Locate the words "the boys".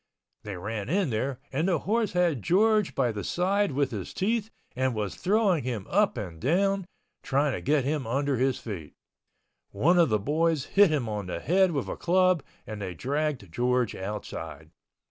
10.09-10.65